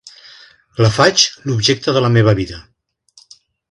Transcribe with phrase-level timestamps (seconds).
[0.85, 2.63] La faig l'objecte de la meva vida.